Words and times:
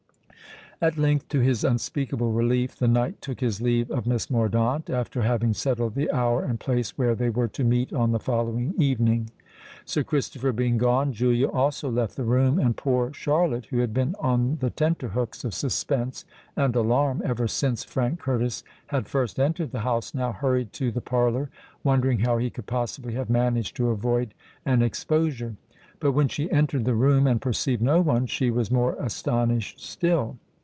At 0.83 0.97
length, 0.97 1.27
to 1.29 1.39
his 1.39 1.63
unspeakable 1.63 2.31
relief, 2.31 2.75
the 2.77 2.87
knight 2.87 3.21
took 3.21 3.39
his 3.39 3.61
leave 3.61 3.91
of 3.91 4.07
Miss 4.07 4.31
Mordaunt, 4.31 4.89
after 4.89 5.21
having 5.21 5.53
settled 5.53 5.93
the 5.93 6.09
hour 6.09 6.43
and 6.43 6.59
place 6.59 6.97
where 6.97 7.13
they 7.13 7.29
were 7.29 7.47
to 7.49 7.63
meet 7.63 7.93
on 7.93 8.13
the 8.13 8.19
following 8.19 8.73
evening. 8.79 9.29
Sir 9.85 10.03
Christopher 10.03 10.51
being 10.51 10.79
gone, 10.79 11.13
Julia 11.13 11.49
also 11.49 11.87
left 11.87 12.15
the 12.15 12.23
room; 12.23 12.57
and 12.57 12.75
poor 12.75 13.13
Charlotte, 13.13 13.67
who 13.67 13.77
had 13.77 13.93
been 13.93 14.15
on 14.19 14.57
the 14.59 14.71
tenter 14.71 15.09
hooks 15.09 15.43
of 15.45 15.53
suspense 15.53 16.25
and 16.55 16.75
alarm 16.75 17.21
ever 17.23 17.47
since 17.47 17.83
Frank 17.83 18.19
Curtis 18.19 18.63
had 18.87 19.05
first 19.05 19.39
entered 19.39 19.69
the 19.71 19.81
house, 19.81 20.15
now 20.15 20.31
hurried 20.31 20.73
to 20.73 20.91
the 20.91 20.99
parlour, 20.99 21.51
wondering 21.83 22.21
how 22.21 22.37
he 22.39 22.49
could 22.49 22.65
possibly 22.65 23.13
have 23.13 23.29
managed 23.29 23.75
to 23.75 23.91
avoid 23.91 24.33
an 24.65 24.81
exposure. 24.81 25.57
But 25.99 26.13
when 26.13 26.27
she 26.27 26.49
entered 26.49 26.85
the 26.85 26.95
room, 26.95 27.27
and 27.27 27.39
perceived 27.39 27.83
no 27.83 28.01
one, 28.01 28.25
she 28.25 28.49
was 28.49 28.71
more 28.71 28.95
astonished 28.95 29.79
still. 29.79 30.39